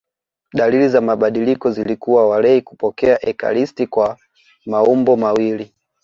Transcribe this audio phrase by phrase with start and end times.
[0.53, 4.17] Dalili za mabadiliko zilikuwa walei kupokea ekaristi kwa
[4.65, 5.73] maumbo mawili